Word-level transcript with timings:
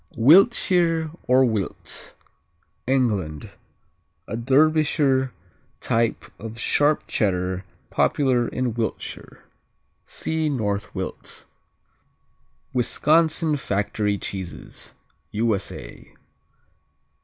Wiltshire 0.17 1.11
or 1.27 1.45
Wilts 1.45 2.15
England 2.87 3.51
A 4.27 4.35
Derbyshire 4.35 5.31
type 5.79 6.25
of 6.39 6.57
sharp 6.57 7.03
Cheddar 7.05 7.65
popular 7.91 8.47
in 8.47 8.73
Wiltshire. 8.73 9.43
(See 10.03 10.49
North 10.49 10.95
Wilts.) 10.95 11.45
Wisconsin 12.73 13.57
Factory 13.57 14.17
Cheeses 14.17 14.95
_U.S.A. 15.35 16.15